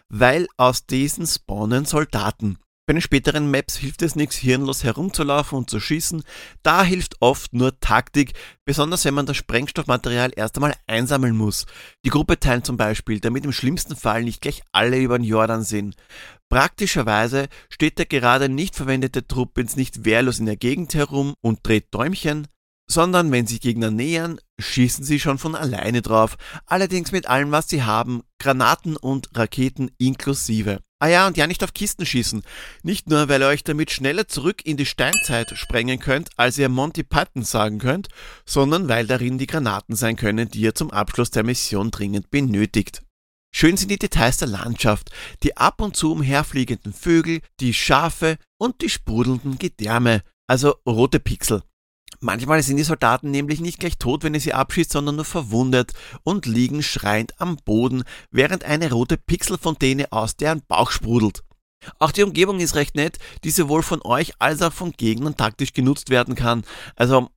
weil 0.09 0.47
aus 0.59 0.87
diesen 0.87 1.27
spawnen 1.27 1.87
Soldaten. 1.87 2.59
Bei 2.85 2.95
den 2.95 3.01
späteren 3.01 3.49
Maps 3.49 3.77
hilft 3.77 4.03
es 4.03 4.17
nichts, 4.17 4.35
hirnlos 4.37 4.83
herumzulaufen 4.83 5.57
und 5.57 5.71
zu 5.71 5.79
schießen. 5.79 6.25
Da 6.65 6.83
hilft 6.83 7.15
oft 7.21 7.53
nur 7.53 7.79
Taktik, 7.79 8.33
besonders 8.65 9.05
wenn 9.05 9.15
man 9.15 9.27
das 9.27 9.37
Sprengstoffmaterial 9.37 10.33
erst 10.35 10.57
einmal 10.57 10.75
einsammeln 10.89 11.37
muss. 11.37 11.67
Die 12.05 12.11
Gruppe 12.11 12.41
teilen 12.41 12.65
zum 12.65 12.77
Beispiel, 12.77 13.21
damit 13.21 13.45
im 13.45 13.53
schlimmsten 13.53 13.95
Fall 13.95 14.25
nicht 14.25 14.41
gleich 14.41 14.63
alle 14.73 14.99
über 14.99 15.17
den 15.17 15.25
Jordan 15.25 15.63
sind. 15.63 15.95
Praktischerweise 16.49 17.49
steht 17.69 17.99
der 17.99 18.07
gerade 18.07 18.49
nicht 18.49 18.75
verwendete 18.75 19.27
Trupp 19.29 19.59
jetzt 19.59 19.77
nicht 19.77 20.05
wehrlos 20.05 20.41
in 20.41 20.47
der 20.47 20.57
Gegend 20.57 20.93
herum 20.95 21.35
und 21.41 21.61
dreht 21.63 21.95
Däumchen, 21.95 22.49
sondern 22.91 23.31
wenn 23.31 23.47
sich 23.47 23.61
Gegner 23.61 23.93
nähern, 23.93 24.41
schießen 24.63 25.05
sie 25.05 25.21
schon 25.21 25.39
von 25.39 25.55
alleine 25.55 26.03
drauf, 26.03 26.37
allerdings 26.67 27.13
mit 27.13 27.27
allem, 27.27 27.51
was 27.51 27.69
sie 27.69 27.83
haben, 27.83 28.23
Granaten 28.39 28.97
und 28.97 29.29
Raketen 29.37 29.91
inklusive. 29.99 30.81
Ah 31.03 31.09
ja, 31.09 31.27
und 31.27 31.37
ja 31.37 31.49
nicht 31.49 31.65
auf 31.65 31.75
Kisten 31.75 32.07
schießen. 32.07 32.45
Nicht 32.85 33.09
nur, 33.09 33.29
weil 33.29 33.43
ihr 33.43 33.49
euch 33.49 33.65
damit 33.65 33.91
schneller 33.91 34.29
zurück 34.29 34.65
in 34.65 34.77
die 34.77 34.87
Steinzeit 34.87 35.51
sprengen 35.59 35.99
könnt, 35.99 36.31
als 36.37 36.59
ihr 36.59 36.69
Monty 36.69 37.03
Python 37.03 37.43
sagen 37.43 37.81
könnt, 37.81 38.07
sondern 38.47 38.89
weil 38.89 39.09
darin 39.09 39.37
die 39.37 39.49
Granaten 39.49 39.97
sein 39.97 40.15
können, 40.15 40.49
die 40.49 40.61
ihr 40.61 40.77
zum 40.77 40.93
Abschluss 40.93 41.33
der 41.33 41.43
Mission 41.43 41.91
dringend 41.91 42.31
benötigt. 42.31 43.03
Schön 43.53 43.77
sind 43.77 43.91
die 43.91 43.99
Details 43.99 44.37
der 44.37 44.47
Landschaft, 44.49 45.11
die 45.43 45.57
ab 45.57 45.81
und 45.81 45.97
zu 45.97 46.13
umherfliegenden 46.13 46.93
Vögel, 46.93 47.41
die 47.59 47.75
Schafe 47.75 48.39
und 48.57 48.81
die 48.81 48.89
sprudelnden 48.89 49.59
Gedärme, 49.59 50.23
also 50.47 50.77
rote 50.87 51.19
Pixel. 51.19 51.63
Manchmal 52.25 52.63
sind 52.63 52.77
die 52.77 52.85
Soldaten 52.85 53.33
nämlich 53.33 53.61
nicht 53.61 53.81
gleich 53.81 53.99
tot, 53.99 54.23
wenn 54.23 54.35
ihr 54.35 54.41
sie 54.41 54.55
abschießt, 54.55 54.93
sondern 54.93 55.17
nur 55.17 55.25
verwundet 55.25 55.93
und 56.23 56.47
liegen 56.47 56.81
schreiend 56.81 57.41
am 57.41 57.57
Boden, 57.57 58.05
während 58.31 58.63
eine 58.63 58.93
rote 58.93 59.17
Pixelfontäne 59.17 60.13
aus 60.13 60.37
deren 60.37 60.63
Bauch 60.69 60.93
sprudelt. 60.93 61.43
Auch 61.99 62.13
die 62.13 62.23
Umgebung 62.23 62.61
ist 62.61 62.77
recht 62.77 62.95
nett, 62.95 63.19
die 63.43 63.51
sowohl 63.51 63.83
von 63.83 64.01
euch 64.05 64.35
als 64.39 64.63
auch 64.63 64.73
von 64.73 64.93
Gegnern 64.93 65.37
taktisch 65.37 65.73
genutzt 65.73 66.11
werden 66.11 66.37
kann. 66.37 66.63
Also 66.95 67.29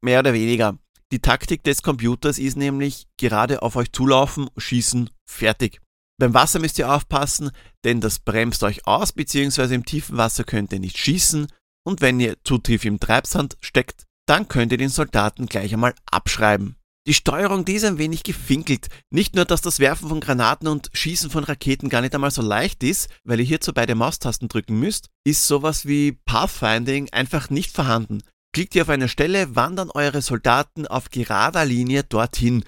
mehr 0.00 0.20
oder 0.20 0.32
weniger. 0.32 0.78
Die 1.12 1.18
Taktik 1.18 1.62
des 1.62 1.82
Computers 1.82 2.38
ist 2.38 2.56
nämlich 2.56 3.08
gerade 3.18 3.60
auf 3.60 3.76
euch 3.76 3.92
zulaufen, 3.92 4.48
schießen, 4.56 5.10
fertig. 5.26 5.82
Beim 6.18 6.32
Wasser 6.32 6.60
müsst 6.60 6.78
ihr 6.78 6.90
aufpassen, 6.90 7.50
denn 7.84 8.00
das 8.00 8.20
bremst 8.20 8.62
euch 8.62 8.86
aus, 8.86 9.12
beziehungsweise 9.12 9.74
im 9.74 9.84
tiefen 9.84 10.16
Wasser 10.16 10.44
könnt 10.44 10.72
ihr 10.72 10.80
nicht 10.80 10.96
schießen. 10.96 11.46
Und 11.84 12.00
wenn 12.00 12.20
ihr 12.20 12.36
zu 12.42 12.56
tief 12.56 12.86
im 12.86 13.00
Treibsand 13.00 13.58
steckt, 13.60 14.06
dann 14.30 14.46
könnt 14.46 14.70
ihr 14.70 14.78
den 14.78 14.90
Soldaten 14.90 15.46
gleich 15.46 15.74
einmal 15.74 15.92
abschreiben. 16.08 16.76
Die 17.08 17.14
Steuerung, 17.14 17.64
die 17.64 17.74
ist 17.74 17.84
ein 17.84 17.98
wenig 17.98 18.22
gefinkelt. 18.22 18.86
Nicht 19.10 19.34
nur, 19.34 19.44
dass 19.44 19.60
das 19.60 19.80
Werfen 19.80 20.08
von 20.08 20.20
Granaten 20.20 20.68
und 20.68 20.88
Schießen 20.92 21.30
von 21.30 21.42
Raketen 21.42 21.88
gar 21.88 22.00
nicht 22.00 22.14
einmal 22.14 22.30
so 22.30 22.40
leicht 22.40 22.84
ist, 22.84 23.08
weil 23.24 23.40
ihr 23.40 23.46
hierzu 23.46 23.72
beide 23.72 23.96
Maustasten 23.96 24.46
drücken 24.46 24.78
müsst, 24.78 25.08
ist 25.24 25.48
sowas 25.48 25.84
wie 25.84 26.12
Pathfinding 26.12 27.08
einfach 27.10 27.50
nicht 27.50 27.74
vorhanden. 27.74 28.22
Klickt 28.54 28.76
ihr 28.76 28.82
auf 28.82 28.88
eine 28.88 29.08
Stelle, 29.08 29.56
wandern 29.56 29.90
eure 29.90 30.22
Soldaten 30.22 30.86
auf 30.86 31.10
gerader 31.10 31.64
Linie 31.64 32.04
dorthin. 32.04 32.62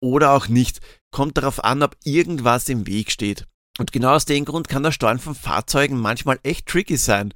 Oder 0.00 0.32
auch 0.32 0.48
nicht. 0.48 0.80
Kommt 1.12 1.36
darauf 1.36 1.62
an, 1.62 1.84
ob 1.84 1.96
irgendwas 2.02 2.68
im 2.68 2.88
Weg 2.88 3.12
steht. 3.12 3.46
Und 3.78 3.92
genau 3.92 4.14
aus 4.14 4.24
dem 4.24 4.44
Grund 4.44 4.68
kann 4.68 4.82
das 4.82 4.96
Steuern 4.96 5.20
von 5.20 5.34
Fahrzeugen 5.34 5.98
manchmal 5.98 6.40
echt 6.42 6.66
tricky 6.66 6.96
sein. 6.96 7.32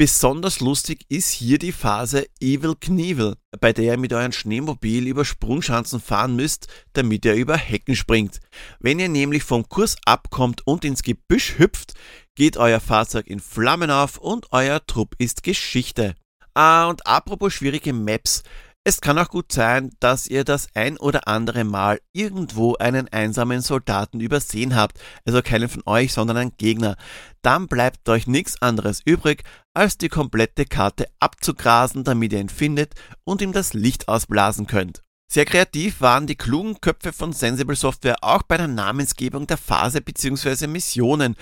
Besonders 0.00 0.60
lustig 0.60 1.04
ist 1.10 1.28
hier 1.28 1.58
die 1.58 1.72
Phase 1.72 2.24
Evil 2.40 2.74
Knievel, 2.74 3.36
bei 3.60 3.74
der 3.74 3.84
ihr 3.84 3.98
mit 3.98 4.14
eurem 4.14 4.32
Schneemobil 4.32 5.06
über 5.06 5.26
Sprungschanzen 5.26 6.00
fahren 6.00 6.36
müsst, 6.36 6.68
damit 6.94 7.26
ihr 7.26 7.34
über 7.34 7.54
Hecken 7.58 7.94
springt. 7.94 8.40
Wenn 8.78 8.98
ihr 8.98 9.10
nämlich 9.10 9.42
vom 9.42 9.68
Kurs 9.68 9.98
abkommt 10.06 10.66
und 10.66 10.86
ins 10.86 11.02
Gebüsch 11.02 11.58
hüpft, 11.58 11.92
geht 12.34 12.56
euer 12.56 12.80
Fahrzeug 12.80 13.26
in 13.26 13.40
Flammen 13.40 13.90
auf 13.90 14.16
und 14.16 14.46
euer 14.52 14.80
Trupp 14.86 15.16
ist 15.18 15.42
Geschichte. 15.42 16.14
Ah, 16.54 16.88
und 16.88 17.06
apropos 17.06 17.52
schwierige 17.52 17.92
Maps. 17.92 18.42
Es 18.90 19.00
kann 19.00 19.20
auch 19.20 19.28
gut 19.28 19.52
sein, 19.52 19.92
dass 20.00 20.26
ihr 20.26 20.42
das 20.42 20.66
ein 20.74 20.96
oder 20.96 21.28
andere 21.28 21.62
Mal 21.62 22.00
irgendwo 22.12 22.74
einen 22.74 23.06
einsamen 23.06 23.60
Soldaten 23.60 24.18
übersehen 24.18 24.74
habt, 24.74 24.98
also 25.24 25.42
keinen 25.42 25.68
von 25.68 25.84
euch, 25.86 26.12
sondern 26.12 26.36
einen 26.36 26.56
Gegner. 26.56 26.96
Dann 27.40 27.68
bleibt 27.68 28.08
euch 28.08 28.26
nichts 28.26 28.60
anderes 28.60 29.00
übrig, 29.04 29.44
als 29.74 29.96
die 29.96 30.08
komplette 30.08 30.64
Karte 30.64 31.06
abzugrasen, 31.20 32.02
damit 32.02 32.32
ihr 32.32 32.40
ihn 32.40 32.48
findet 32.48 32.94
und 33.22 33.42
ihm 33.42 33.52
das 33.52 33.74
Licht 33.74 34.08
ausblasen 34.08 34.66
könnt. 34.66 35.04
Sehr 35.32 35.44
kreativ 35.44 36.00
waren 36.00 36.26
die 36.26 36.34
klugen 36.34 36.80
Köpfe 36.80 37.12
von 37.12 37.32
Sensible 37.32 37.76
Software 37.76 38.16
auch 38.22 38.42
bei 38.42 38.56
der 38.56 38.66
Namensgebung 38.66 39.46
der 39.46 39.58
Phase 39.58 40.00
bzw. 40.00 40.66
Missionen. 40.66 41.36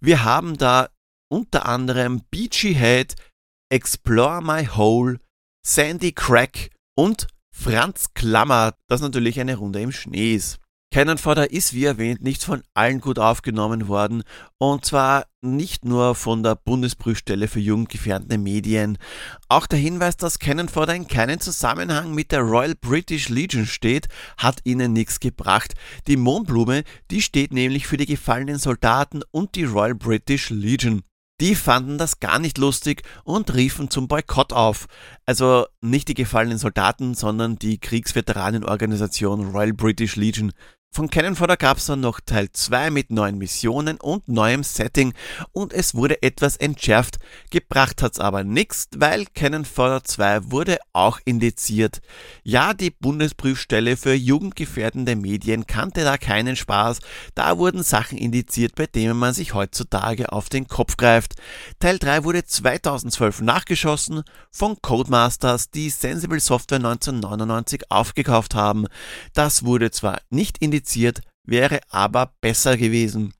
Wir 0.00 0.24
haben 0.24 0.56
da 0.56 0.88
unter 1.30 1.66
anderem 1.66 2.22
Beachy 2.30 2.74
Head, 2.74 3.14
Explore 3.70 4.40
My 4.40 4.64
Hole, 4.64 5.18
Sandy 5.66 6.12
Crack 6.12 6.70
und 6.94 7.26
Franz 7.50 8.14
Klammer, 8.14 8.74
das 8.88 9.00
natürlich 9.00 9.38
eine 9.40 9.56
Runde 9.56 9.80
im 9.80 9.92
Schnee 9.92 10.34
ist. 10.34 10.58
Cannonfodder 10.94 11.50
ist, 11.50 11.74
wie 11.74 11.86
erwähnt, 11.86 12.22
nicht 12.22 12.44
von 12.44 12.62
allen 12.72 13.00
gut 13.00 13.18
aufgenommen 13.18 13.88
worden 13.88 14.22
und 14.58 14.84
zwar 14.84 15.26
nicht 15.40 15.84
nur 15.84 16.14
von 16.14 16.44
der 16.44 16.54
Bundesprüfstelle 16.54 17.48
für 17.48 17.58
jugendgefährdende 17.58 18.38
Medien. 18.38 18.98
Auch 19.48 19.66
der 19.66 19.80
Hinweis, 19.80 20.16
dass 20.16 20.38
Cannonfodder 20.38 20.94
in 20.94 21.08
keinen 21.08 21.40
Zusammenhang 21.40 22.14
mit 22.14 22.30
der 22.30 22.42
Royal 22.42 22.76
British 22.76 23.28
Legion 23.28 23.66
steht, 23.66 24.06
hat 24.38 24.60
ihnen 24.62 24.92
nichts 24.92 25.18
gebracht. 25.18 25.74
Die 26.06 26.16
Mohnblume, 26.16 26.84
die 27.10 27.22
steht 27.22 27.52
nämlich 27.52 27.88
für 27.88 27.96
die 27.96 28.06
gefallenen 28.06 28.58
Soldaten 28.58 29.22
und 29.32 29.56
die 29.56 29.64
Royal 29.64 29.96
British 29.96 30.50
Legion. 30.50 31.02
Die 31.44 31.54
fanden 31.54 31.98
das 31.98 32.20
gar 32.20 32.38
nicht 32.38 32.56
lustig 32.56 33.02
und 33.22 33.52
riefen 33.52 33.90
zum 33.90 34.08
Boykott 34.08 34.54
auf. 34.54 34.86
Also 35.26 35.66
nicht 35.82 36.08
die 36.08 36.14
gefallenen 36.14 36.56
Soldaten, 36.56 37.12
sondern 37.12 37.56
die 37.56 37.76
Kriegsveteranenorganisation 37.76 39.50
Royal 39.50 39.74
British 39.74 40.16
Legion. 40.16 40.52
Von 40.96 41.10
Cannon 41.10 41.34
Fodder 41.34 41.56
gab 41.56 41.78
es 41.78 41.86
dann 41.86 41.98
noch 41.98 42.20
Teil 42.20 42.52
2 42.52 42.90
mit 42.90 43.10
neuen 43.10 43.36
Missionen 43.36 43.96
und 44.00 44.28
neuem 44.28 44.62
Setting 44.62 45.12
und 45.50 45.72
es 45.72 45.96
wurde 45.96 46.22
etwas 46.22 46.56
entschärft. 46.56 47.16
Gebracht 47.50 48.00
hat's 48.00 48.20
aber 48.20 48.44
nichts, 48.44 48.86
weil 48.96 49.24
Cannon 49.34 49.64
Fodder 49.64 50.04
2 50.04 50.52
wurde 50.52 50.78
auch 50.92 51.18
indiziert. 51.24 52.00
Ja, 52.44 52.74
die 52.74 52.92
Bundesprüfstelle 52.92 53.96
für 53.96 54.14
jugendgefährdende 54.14 55.16
Medien 55.16 55.66
kannte 55.66 56.04
da 56.04 56.16
keinen 56.16 56.54
Spaß. 56.54 57.00
Da 57.34 57.58
wurden 57.58 57.82
Sachen 57.82 58.16
indiziert, 58.16 58.76
bei 58.76 58.86
denen 58.86 59.16
man 59.16 59.34
sich 59.34 59.52
heutzutage 59.52 60.30
auf 60.30 60.48
den 60.48 60.68
Kopf 60.68 60.96
greift. 60.96 61.32
Teil 61.80 61.98
3 61.98 62.22
wurde 62.22 62.44
2012 62.44 63.40
nachgeschossen 63.40 64.22
von 64.52 64.80
Codemasters, 64.80 65.72
die 65.72 65.90
Sensible 65.90 66.38
Software 66.38 66.76
1999 66.76 67.90
aufgekauft 67.90 68.54
haben. 68.54 68.86
Das 69.32 69.64
wurde 69.64 69.90
zwar 69.90 70.20
nicht 70.30 70.58
indiziert, 70.58 70.83
kompliziert, 70.84 71.20
wäre 71.46 71.80
aber 71.90 72.34
besser 72.40 72.76
gewesen. 72.76 73.32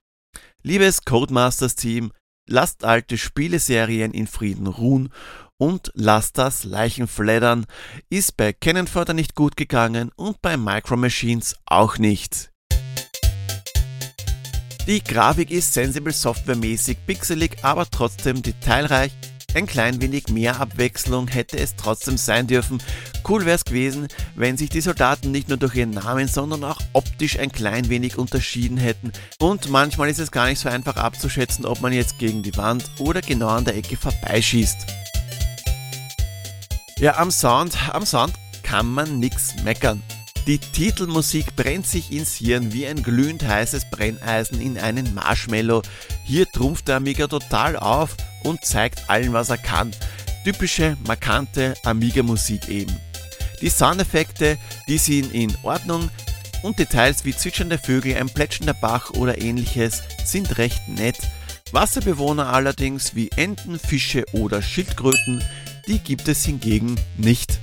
Liebes 0.62 1.04
Codemasters 1.04 1.76
Team, 1.76 2.12
lasst 2.48 2.84
alte 2.84 3.18
Spieleserien 3.18 4.12
in 4.12 4.26
Frieden 4.26 4.66
ruhen 4.66 5.10
und 5.58 5.90
lasst 5.94 6.38
das 6.38 6.64
Leichen 6.64 7.06
fleddern. 7.06 7.66
Ist 8.10 8.36
bei 8.36 8.52
Cannonfodder 8.52 9.14
nicht 9.14 9.34
gut 9.34 9.56
gegangen 9.56 10.10
und 10.16 10.40
bei 10.40 10.56
Micro 10.56 10.96
Machines 10.96 11.56
auch 11.66 11.98
nicht. 11.98 12.50
Die 14.86 15.02
Grafik 15.02 15.50
ist 15.50 15.72
Sensible 15.72 16.12
Software 16.12 16.56
mäßig 16.56 16.98
pixelig, 17.06 17.56
aber 17.62 17.86
trotzdem 17.90 18.42
detailreich 18.42 19.12
ein 19.54 19.66
klein 19.66 20.00
wenig 20.00 20.28
mehr 20.28 20.60
Abwechslung 20.60 21.28
hätte 21.28 21.58
es 21.58 21.76
trotzdem 21.76 22.16
sein 22.16 22.46
dürfen. 22.46 22.82
Cool 23.28 23.44
wäre 23.44 23.56
es 23.56 23.64
gewesen, 23.64 24.08
wenn 24.34 24.56
sich 24.56 24.68
die 24.68 24.80
Soldaten 24.80 25.30
nicht 25.30 25.48
nur 25.48 25.58
durch 25.58 25.74
ihren 25.74 25.90
Namen, 25.90 26.28
sondern 26.28 26.64
auch 26.64 26.78
optisch 26.92 27.38
ein 27.38 27.52
klein 27.52 27.88
wenig 27.88 28.18
unterschieden 28.18 28.76
hätten. 28.76 29.12
Und 29.38 29.70
manchmal 29.70 30.08
ist 30.10 30.18
es 30.18 30.30
gar 30.30 30.46
nicht 30.46 30.60
so 30.60 30.68
einfach 30.68 30.96
abzuschätzen, 30.96 31.64
ob 31.64 31.80
man 31.80 31.92
jetzt 31.92 32.18
gegen 32.18 32.42
die 32.42 32.56
Wand 32.56 32.84
oder 32.98 33.20
genau 33.20 33.48
an 33.48 33.64
der 33.64 33.76
Ecke 33.76 33.96
vorbeischießt. 33.96 34.78
Ja, 36.98 37.16
am 37.18 37.30
Sound, 37.30 37.76
am 37.92 38.06
Sound 38.06 38.34
kann 38.62 38.86
man 38.86 39.18
nichts 39.18 39.54
meckern. 39.64 40.02
Die 40.46 40.58
Titelmusik 40.58 41.56
brennt 41.56 41.86
sich 41.86 42.12
ins 42.12 42.34
Hirn 42.34 42.72
wie 42.74 42.86
ein 42.86 43.02
glühend 43.02 43.42
heißes 43.42 43.90
Brenneisen 43.90 44.60
in 44.60 44.78
einen 44.78 45.14
Marshmallow. 45.14 45.80
Hier 46.24 46.46
trumpft 46.46 46.88
der 46.88 46.96
Amiga 46.96 47.26
total 47.26 47.76
auf 47.76 48.14
und 48.44 48.64
zeigt 48.64 49.10
allen, 49.10 49.32
was 49.32 49.50
er 49.50 49.58
kann. 49.58 49.90
Typische, 50.44 50.96
markante 51.06 51.74
Amiga-Musik 51.84 52.68
eben. 52.68 52.94
Die 53.60 53.70
Soundeffekte, 53.70 54.58
die 54.88 54.98
sind 54.98 55.32
in 55.32 55.56
Ordnung 55.62 56.10
und 56.62 56.78
Details 56.78 57.24
wie 57.24 57.34
zwitschernde 57.34 57.78
Vögel, 57.78 58.16
ein 58.16 58.28
plätschender 58.28 58.74
Bach 58.74 59.10
oder 59.10 59.40
ähnliches 59.40 60.02
sind 60.24 60.58
recht 60.58 60.88
nett. 60.88 61.18
Wasserbewohner 61.72 62.52
allerdings 62.52 63.14
wie 63.14 63.30
Enten, 63.36 63.78
Fische 63.78 64.24
oder 64.32 64.62
Schildkröten, 64.62 65.42
die 65.86 65.98
gibt 65.98 66.28
es 66.28 66.44
hingegen 66.44 66.96
nicht. 67.16 67.58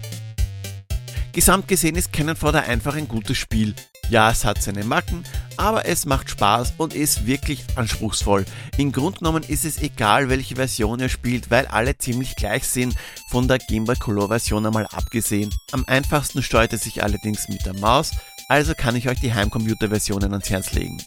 Gesamt 1.34 1.68
gesehen 1.68 1.96
ist 1.96 2.12
Cannon 2.12 2.36
Fodder 2.36 2.64
einfach 2.64 2.96
ein 2.96 3.08
gutes 3.08 3.38
Spiel. 3.38 3.74
Ja, 4.10 4.32
es 4.32 4.44
hat 4.44 4.62
seine 4.62 4.84
Macken, 4.84 5.24
aber 5.62 5.86
es 5.86 6.08
macht 6.08 6.32
Spaß 6.32 6.74
und 6.78 6.96
ist 6.96 7.28
wirklich 7.28 7.64
anspruchsvoll. 7.76 8.46
Im 8.78 8.92
Grunde 8.92 9.20
genommen 9.20 9.44
ist 9.44 9.64
es 9.64 9.78
egal, 9.78 10.28
welche 10.28 10.56
Version 10.56 11.00
ihr 11.00 11.08
spielt, 11.08 11.52
weil 11.52 11.68
alle 11.68 11.96
ziemlich 11.96 12.36
gleich 12.36 12.68
sind, 12.68 12.96
von 13.30 13.48
der 13.48 13.60
Game 13.60 13.86
Boy 13.86 13.96
Color 13.96 14.30
Version 14.30 14.66
einmal 14.66 14.88
abgesehen. 14.88 15.54
Am 15.72 15.86
einfachsten 15.86 16.42
steuert 16.42 16.74
es 16.74 16.82
sich 16.82 17.04
allerdings 17.04 17.48
mit 17.48 17.64
der 17.64 17.76
Maus, 17.76 18.10
also 18.50 18.74
kann 18.74 18.96
ich 18.96 19.08
euch 19.08 19.20
die 19.20 19.36
Heimcomputer-Versionen 19.36 20.32
ans 20.32 20.50
Herz 20.50 20.74
legen. 20.74 20.98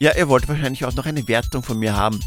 Ja, 0.00 0.16
ihr 0.16 0.28
wollt 0.28 0.48
wahrscheinlich 0.48 0.84
auch 0.84 0.94
noch 0.94 1.06
eine 1.06 1.28
Wertung 1.28 1.62
von 1.62 1.78
mir 1.78 1.96
haben. 1.96 2.18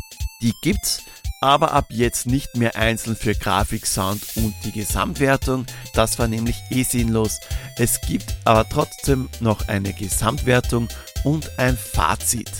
Die 0.42 0.54
gibt's, 0.62 1.04
aber 1.42 1.74
ab 1.74 1.88
jetzt 1.90 2.26
nicht 2.26 2.56
mehr 2.56 2.78
einzeln 2.78 3.18
für 3.18 3.36
Grafik, 3.36 3.86
Sound 3.86 4.24
und 4.36 4.56
die 4.64 4.72
Gesamtwertung. 4.72 5.66
Das 5.94 6.18
war 6.20 6.30
nämlich 6.30 6.56
eh 6.70 6.84
sinnlos. 6.84 7.42
Es 7.76 8.00
gibt 8.00 8.34
aber 8.46 8.68
trotzdem 8.70 9.28
noch 9.42 9.68
eine 9.68 9.92
Gesamtwertung 9.92 10.88
und 11.24 11.52
ein 11.58 11.78
Fazit. 11.78 12.52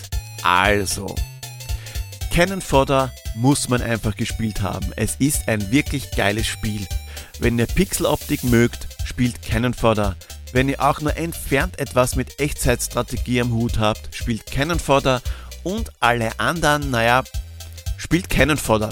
Also, 0.44 1.16
Cannon 2.32 2.62
Fodder 2.62 3.12
muss 3.36 3.70
man 3.70 3.82
einfach 3.82 4.16
gespielt 4.16 4.62
haben. 4.62 4.92
Es 4.96 5.16
ist 5.20 5.48
ein 5.48 5.72
wirklich 5.72 6.12
geiles 6.12 6.48
Spiel. 6.48 6.88
Wenn 7.40 7.60
ihr 7.60 7.68
Pixeloptik 7.68 8.44
mögt, 8.44 8.88
spielt 9.06 9.42
Cannon 9.42 9.74
Fodder. 9.74 10.16
Wenn 10.52 10.70
ihr 10.70 10.82
auch 10.82 11.02
nur 11.02 11.16
entfernt 11.18 11.80
etwas 11.80 12.16
mit 12.16 12.40
Echtzeitstrategie 12.40 13.42
am 13.42 13.54
Hut 13.54 13.80
habt, 13.80 14.16
spielt 14.16 14.46
Cannon 14.46 14.80
Fodder 14.80 15.22
und 15.64 15.92
alle 16.00 16.40
anderen, 16.40 16.92
naja, 16.92 17.24
spielt 17.98 18.30
Cannon 18.30 18.58
Fodder. 18.58 18.90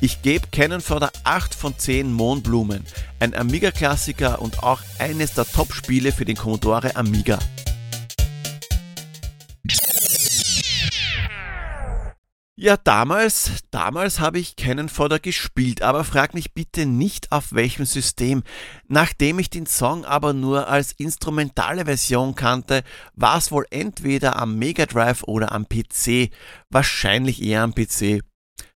Ich 0.00 0.22
gebe 0.22 0.48
Cannon 0.52 0.80
Fodder 0.80 1.10
8 1.24 1.54
von 1.54 1.78
10 1.78 2.12
Mohnblumen. 2.12 2.84
Ein 3.20 3.34
Amiga-Klassiker 3.34 4.42
und 4.42 4.62
auch 4.62 4.82
eines 4.98 5.32
der 5.32 5.46
Top-Spiele 5.46 6.12
für 6.12 6.24
den 6.24 6.36
Commodore 6.36 6.94
Amiga. 6.94 7.38
Ja, 12.56 12.76
damals, 12.76 13.64
damals 13.72 14.20
habe 14.20 14.38
ich 14.38 14.54
Cannon 14.54 14.88
Fodder 14.88 15.18
gespielt, 15.18 15.82
aber 15.82 16.04
frag 16.04 16.34
mich 16.34 16.54
bitte 16.54 16.86
nicht 16.86 17.32
auf 17.32 17.52
welchem 17.52 17.84
System. 17.84 18.44
Nachdem 18.86 19.40
ich 19.40 19.50
den 19.50 19.66
Song 19.66 20.04
aber 20.04 20.32
nur 20.34 20.68
als 20.68 20.92
instrumentale 20.92 21.86
Version 21.86 22.36
kannte, 22.36 22.84
war 23.14 23.38
es 23.38 23.50
wohl 23.50 23.66
entweder 23.70 24.36
am 24.36 24.56
Mega 24.56 24.86
Drive 24.86 25.24
oder 25.24 25.50
am 25.50 25.66
PC. 25.68 26.30
Wahrscheinlich 26.70 27.42
eher 27.42 27.62
am 27.62 27.74
PC. 27.74 28.22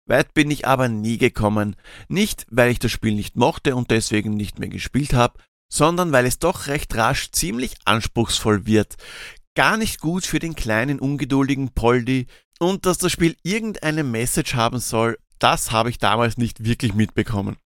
Weit 0.07 0.33
bin 0.33 0.49
ich 0.49 0.65
aber 0.65 0.87
nie 0.87 1.19
gekommen. 1.19 1.75
Nicht, 2.07 2.47
weil 2.49 2.71
ich 2.71 2.79
das 2.79 2.91
Spiel 2.91 3.13
nicht 3.13 3.35
mochte 3.35 3.75
und 3.75 3.91
deswegen 3.91 4.33
nicht 4.33 4.57
mehr 4.57 4.69
gespielt 4.69 5.13
habe, 5.13 5.37
sondern 5.71 6.11
weil 6.11 6.25
es 6.25 6.39
doch 6.39 6.65
recht 6.65 6.95
rasch 6.95 7.29
ziemlich 7.29 7.75
anspruchsvoll 7.85 8.65
wird. 8.65 8.95
Gar 9.53 9.77
nicht 9.77 10.01
gut 10.01 10.25
für 10.25 10.39
den 10.39 10.55
kleinen 10.55 10.99
ungeduldigen 10.99 11.73
Poldi 11.73 12.27
und 12.59 12.85
dass 12.85 12.97
das 12.97 13.11
Spiel 13.11 13.35
irgendeine 13.43 14.03
Message 14.03 14.55
haben 14.55 14.79
soll, 14.79 15.17
das 15.39 15.71
habe 15.71 15.89
ich 15.89 15.97
damals 15.97 16.37
nicht 16.37 16.63
wirklich 16.63 16.93
mitbekommen. 16.93 17.57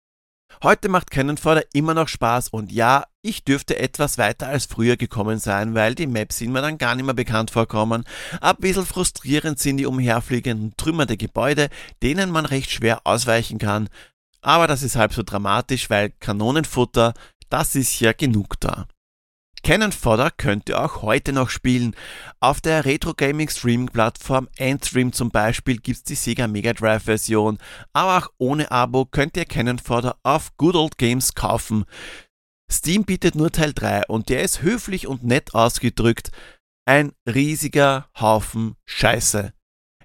Heute 0.62 0.88
macht 0.88 1.10
Cannon 1.10 1.38
Fodder 1.38 1.62
immer 1.72 1.94
noch 1.94 2.08
Spaß 2.08 2.48
und 2.48 2.70
ja, 2.70 3.04
ich 3.22 3.44
dürfte 3.44 3.78
etwas 3.78 4.18
weiter 4.18 4.48
als 4.48 4.66
früher 4.66 4.96
gekommen 4.96 5.38
sein, 5.38 5.74
weil 5.74 5.94
die 5.94 6.06
Maps 6.06 6.38
sind 6.38 6.52
mir 6.52 6.60
dann 6.60 6.76
gar 6.76 6.94
nicht 6.94 7.04
mehr 7.04 7.14
bekannt 7.14 7.50
vorkommen. 7.50 8.04
Ein 8.40 8.56
bisschen 8.56 8.84
frustrierend 8.84 9.58
sind 9.58 9.78
die 9.78 9.86
umherfliegenden 9.86 10.76
Trümmer 10.76 11.06
der 11.06 11.16
Gebäude, 11.16 11.70
denen 12.02 12.30
man 12.30 12.44
recht 12.44 12.70
schwer 12.70 13.00
ausweichen 13.04 13.58
kann. 13.58 13.88
Aber 14.42 14.66
das 14.66 14.82
ist 14.82 14.96
halb 14.96 15.14
so 15.14 15.22
dramatisch, 15.22 15.88
weil 15.88 16.10
Kanonenfutter, 16.20 17.14
das 17.48 17.74
ist 17.74 18.00
ja 18.00 18.12
genug 18.12 18.60
da. 18.60 18.86
Cannon 19.62 19.92
Fodder 19.92 20.30
könnt 20.30 20.68
ihr 20.68 20.82
auch 20.82 21.02
heute 21.02 21.32
noch 21.32 21.50
spielen. 21.50 21.94
Auf 22.40 22.60
der 22.60 22.84
Retro 22.84 23.14
Gaming 23.14 23.48
Streaming 23.48 23.88
Plattform 23.88 24.48
Endstream 24.56 25.12
zum 25.12 25.30
Beispiel 25.30 25.78
gibt's 25.78 26.02
die 26.02 26.14
Sega 26.14 26.48
Mega 26.48 26.72
Drive 26.72 27.04
Version, 27.04 27.58
aber 27.92 28.18
auch 28.18 28.30
ohne 28.38 28.70
Abo 28.70 29.04
könnt 29.04 29.36
ihr 29.36 29.44
Cannon 29.44 29.78
Fodder 29.78 30.16
auf 30.22 30.56
Good 30.56 30.76
Old 30.76 30.98
Games 30.98 31.34
kaufen. 31.34 31.84
Steam 32.70 33.04
bietet 33.04 33.34
nur 33.34 33.50
Teil 33.50 33.72
3 33.72 34.06
und 34.06 34.28
der 34.28 34.42
ist 34.42 34.62
höflich 34.62 35.06
und 35.06 35.24
nett 35.24 35.54
ausgedrückt 35.54 36.30
ein 36.86 37.12
riesiger 37.26 38.08
Haufen 38.18 38.74
Scheiße. 38.86 39.52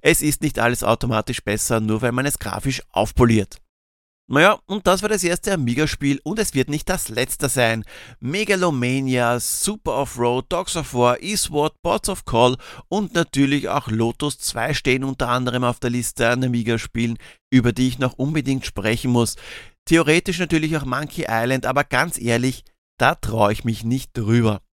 Es 0.01 0.21
ist 0.21 0.43
nicht 0.43 0.59
alles 0.59 0.83
automatisch 0.83 1.43
besser, 1.43 1.79
nur 1.79 2.03
weil 2.03 2.11
man 2.11 2.27
es 2.27 2.37
grafisch 2.37 2.83
aufpoliert. 2.91 3.57
Naja, 4.27 4.57
und 4.65 4.87
das 4.87 5.03
war 5.03 5.09
das 5.09 5.23
erste 5.23 5.53
Amiga-Spiel 5.53 6.19
und 6.23 6.39
es 6.39 6.55
wird 6.55 6.67
nicht 6.67 6.89
das 6.89 7.09
letzte 7.09 7.47
sein. 7.47 7.83
Megalomania, 8.19 9.39
Super 9.39 9.97
Off-Road, 9.97 10.45
Dogs 10.49 10.75
of 10.75 10.95
War, 10.95 11.21
Eastward, 11.21 11.73
Bots 11.83 12.09
of 12.09 12.25
Call 12.25 12.57
und 12.87 13.13
natürlich 13.13 13.69
auch 13.69 13.87
Lotus 13.87 14.39
2 14.39 14.73
stehen 14.73 15.03
unter 15.03 15.29
anderem 15.29 15.63
auf 15.63 15.79
der 15.79 15.91
Liste 15.91 16.27
an 16.27 16.43
Amiga-Spielen, 16.43 17.19
über 17.51 17.71
die 17.71 17.87
ich 17.87 17.99
noch 17.99 18.13
unbedingt 18.13 18.65
sprechen 18.65 19.11
muss. 19.11 19.35
Theoretisch 19.85 20.39
natürlich 20.39 20.75
auch 20.75 20.85
Monkey 20.85 21.27
Island, 21.29 21.67
aber 21.67 21.83
ganz 21.83 22.19
ehrlich, 22.19 22.63
da 22.97 23.13
traue 23.13 23.53
ich 23.53 23.63
mich 23.63 23.83
nicht 23.83 24.17
drüber 24.17 24.64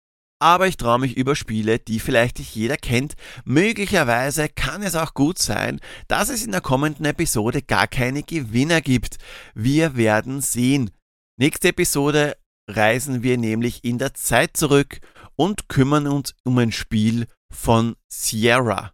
aber 0.41 0.67
ich 0.67 0.77
traue 0.77 0.99
mich 0.99 1.15
über 1.15 1.35
Spiele, 1.35 1.79
die 1.79 1.99
vielleicht 1.99 2.39
nicht 2.39 2.55
jeder 2.55 2.77
kennt. 2.77 3.13
Möglicherweise 3.45 4.49
kann 4.49 4.81
es 4.81 4.95
auch 4.95 5.13
gut 5.13 5.37
sein, 5.37 5.79
dass 6.07 6.29
es 6.29 6.43
in 6.43 6.51
der 6.51 6.61
kommenden 6.61 7.05
Episode 7.05 7.61
gar 7.61 7.87
keine 7.87 8.23
Gewinner 8.23 8.81
gibt. 8.81 9.17
Wir 9.53 9.95
werden 9.95 10.41
sehen. 10.41 10.89
Nächste 11.37 11.69
Episode 11.69 12.37
reisen 12.67 13.23
wir 13.23 13.37
nämlich 13.37 13.83
in 13.83 13.99
der 13.99 14.13
Zeit 14.13 14.57
zurück 14.57 14.99
und 15.35 15.69
kümmern 15.69 16.07
uns 16.07 16.33
um 16.43 16.57
ein 16.57 16.71
Spiel 16.71 17.27
von 17.53 17.95
Sierra. 18.07 18.93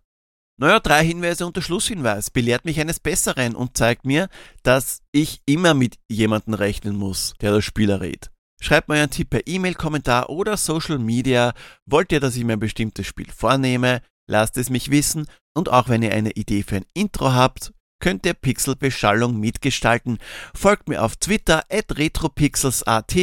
Naja, 0.60 0.80
drei 0.80 1.06
Hinweise 1.06 1.46
und 1.46 1.56
der 1.56 1.62
Schlusshinweis 1.62 2.32
belehrt 2.32 2.66
mich 2.66 2.80
eines 2.80 3.00
Besseren 3.00 3.56
und 3.56 3.78
zeigt 3.78 4.06
mir, 4.06 4.28
dass 4.64 5.02
ich 5.12 5.42
immer 5.46 5.74
mit 5.76 5.98
jemandem 6.10 6.56
rechnen 6.56 6.96
muss, 6.96 7.36
der 7.42 7.52
das 7.52 7.64
Spiel 7.64 7.92
errät. 7.92 8.32
Schreibt 8.60 8.90
mir 8.90 8.96
euren 8.96 9.10
Tipp 9.10 9.30
per 9.30 9.46
E-Mail, 9.46 9.76
Kommentar 9.76 10.30
oder 10.30 10.58
Social 10.58 10.98
Media. 10.98 11.54
Wollt 11.86 12.12
ihr, 12.12 12.20
dass 12.20 12.36
ich 12.36 12.44
mir 12.44 12.54
ein 12.54 12.60
bestimmtes 12.60 13.06
Spiel 13.06 13.32
vornehme? 13.32 14.02
Lasst 14.28 14.58
es 14.58 14.70
mich 14.70 14.92
wissen. 14.92 15.28
Und 15.56 15.70
auch 15.70 15.90
wenn 15.90 16.04
ihr 16.04 16.14
eine 16.14 16.32
Idee 16.32 16.64
für 16.64 16.78
ein 16.78 16.86
Intro 16.94 17.34
habt, 17.34 17.72
könnt 18.00 18.26
ihr 18.26 18.34
Pixelbeschallung 18.34 19.40
mitgestalten. 19.40 20.18
Folgt 20.54 20.90
mir 20.90 21.04
auf 21.04 21.16
Twitter 21.16 21.64
at 21.72 21.98
retropixels.at, 21.98 23.16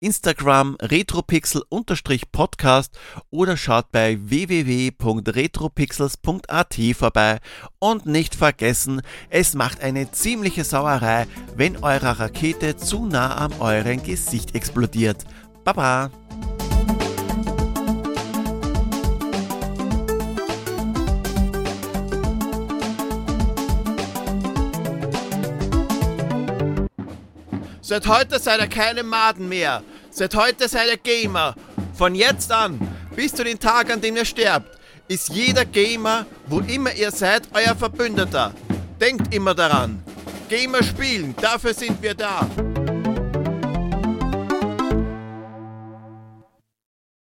Instagram 0.00 0.76
retropixel-podcast 0.80 2.98
oder 3.30 3.56
schaut 3.56 3.92
bei 3.92 4.18
www.retropixels.at 4.20 6.74
vorbei. 6.96 7.38
Und 7.78 8.06
nicht 8.06 8.34
vergessen, 8.34 9.02
es 9.30 9.54
macht 9.54 9.80
eine 9.80 10.10
ziemliche 10.10 10.64
Sauerei, 10.64 11.28
wenn 11.56 11.76
eure 11.82 12.18
Rakete 12.18 12.76
zu 12.76 13.06
nah 13.06 13.36
am 13.36 13.52
euren 13.60 14.02
Gesicht 14.02 14.54
explodiert. 14.54 15.24
Baba! 15.64 16.10
Seit 27.88 28.06
heute 28.06 28.38
seid 28.38 28.60
ihr 28.60 28.66
keine 28.66 29.02
Maden 29.02 29.48
mehr. 29.48 29.82
Seit 30.10 30.34
heute 30.34 30.68
seid 30.68 30.90
ihr 30.90 30.98
Gamer. 30.98 31.54
Von 31.94 32.14
jetzt 32.14 32.52
an, 32.52 32.78
bis 33.16 33.32
zu 33.32 33.42
den 33.42 33.58
Tag, 33.58 33.90
an 33.90 34.02
dem 34.02 34.14
ihr 34.14 34.26
sterbt, 34.26 34.78
ist 35.08 35.30
jeder 35.30 35.64
Gamer, 35.64 36.26
wo 36.48 36.60
immer 36.60 36.92
ihr 36.92 37.10
seid, 37.10 37.48
euer 37.54 37.74
Verbündeter. 37.74 38.52
Denkt 39.00 39.34
immer 39.34 39.54
daran. 39.54 40.02
Gamer 40.50 40.82
spielen, 40.82 41.34
dafür 41.40 41.72
sind 41.72 42.02
wir 42.02 42.12
da. 42.12 42.46